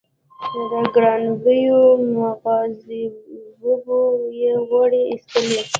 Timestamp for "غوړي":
4.67-5.01